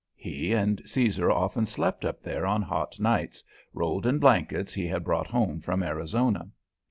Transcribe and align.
He 0.15 0.51
and 0.53 0.81
Caesar 0.83 1.29
often 1.29 1.67
slept 1.67 2.05
up 2.05 2.23
there 2.23 2.43
on 2.43 2.63
hot 2.63 2.99
nights, 2.99 3.43
rolled 3.71 4.07
in 4.07 4.17
blankets 4.17 4.73
he 4.73 4.87
had 4.87 5.03
brought 5.03 5.27
home 5.27 5.61
from 5.61 5.83
Arizona. 5.83 6.49